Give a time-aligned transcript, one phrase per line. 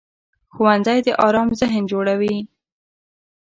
[0.53, 2.35] ښوونځی د ارام ذهن جوړوي